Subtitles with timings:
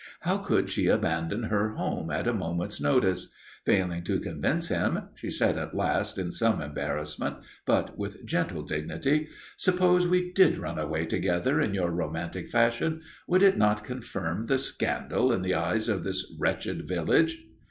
[0.21, 3.29] How could she abandon her home at a moment's notice?
[3.67, 7.35] Failing to convince him, she said at last in some embarrassment,
[7.67, 9.27] but with gentle dignity:
[9.57, 14.57] "Suppose we did run away together in your romantic fashion, would it not confirm the
[14.57, 17.37] scandal in the eyes of this wretched village?"